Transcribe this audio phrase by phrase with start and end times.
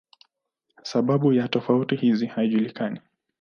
[0.83, 2.99] Sababu ya tofauti hizi haijulikani.